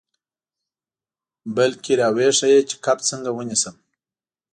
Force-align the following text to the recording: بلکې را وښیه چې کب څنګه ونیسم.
بلکې 1.55 1.93
را 1.99 2.07
وښیه 2.15 2.61
چې 2.69 2.75
کب 2.85 2.97
څنګه 3.09 3.29
ونیسم. 3.33 3.75